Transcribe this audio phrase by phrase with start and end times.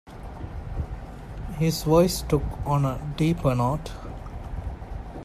[1.59, 3.91] His voice took on a deeper note.